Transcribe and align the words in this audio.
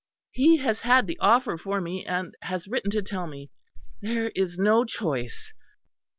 He 0.31 0.57
has 0.57 0.79
had 0.79 1.05
the 1.05 1.19
offer 1.19 1.59
for 1.59 1.79
me; 1.79 2.03
and 2.03 2.33
has 2.41 2.67
written 2.67 2.89
to 2.89 3.03
tell 3.03 3.27
me. 3.27 3.51
There 4.01 4.29
is 4.29 4.57
no 4.57 4.83
choice." 4.83 5.53